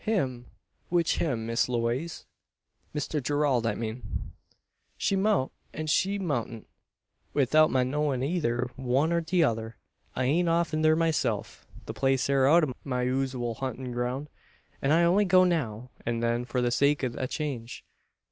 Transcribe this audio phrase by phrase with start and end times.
[0.03, 0.47] "Him!
[0.89, 2.25] Which him, Miss Lewaze?"
[2.95, 4.31] "Mr Gerald, I mean."
[4.97, 6.65] "She mout, an she moutn't
[7.35, 9.75] 'ithout my knowin' eyther one or the tother.
[10.15, 11.67] I ain't often thur myself.
[11.85, 14.29] The place air out o' my usooal huntin' ground,
[14.81, 17.85] an I only go now an then for the sake o' a change.